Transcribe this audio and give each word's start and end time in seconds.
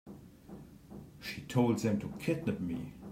She 1.19 1.43
told 1.43 1.77
them 1.77 1.99
to 1.99 2.07
kidnap 2.19 2.59
me. 2.59 2.93